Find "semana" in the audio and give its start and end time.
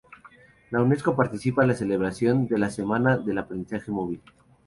2.71-3.19